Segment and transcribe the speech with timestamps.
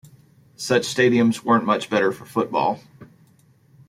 [0.55, 2.79] Such stadiums weren't much better for football.